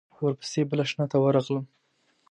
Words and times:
ورپسې 0.23 0.61
بل 0.69 0.79
آشنا 0.85 1.05
ته 1.11 1.17
ورغلم. 1.19 1.65